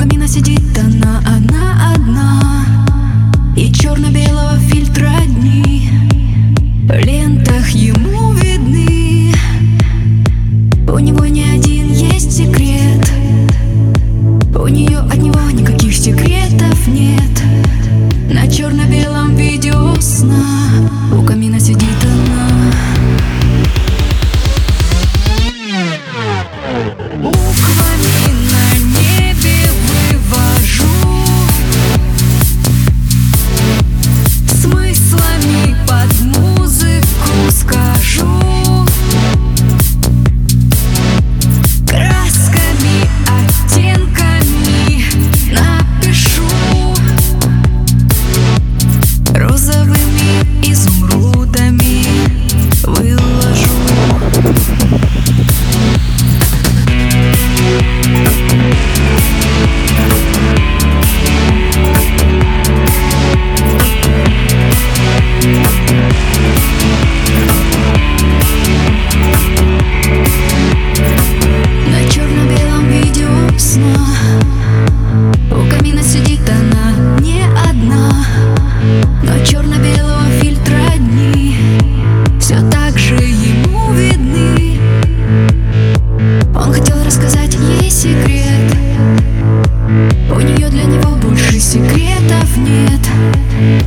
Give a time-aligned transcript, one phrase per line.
[0.00, 2.40] Камина сидит она, она одна.
[3.54, 4.29] И черно-белый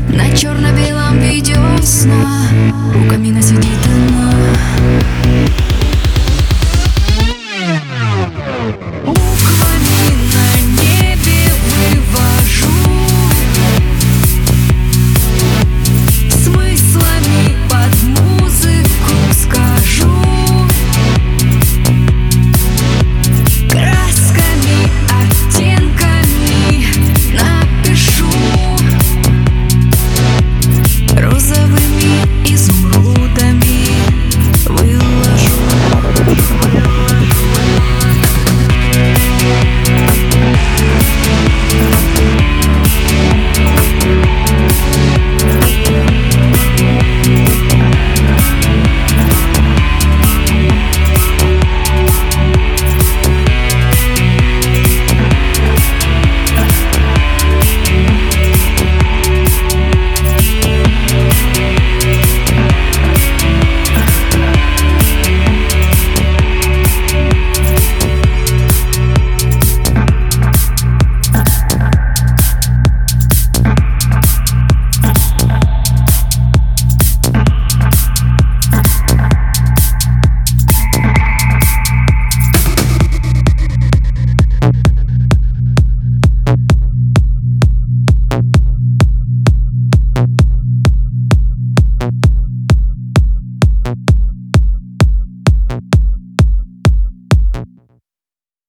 [0.10, 2.48] На черно-белом видео сна.
[2.96, 4.34] У камина сидит она